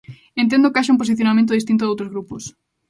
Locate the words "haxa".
0.79-0.93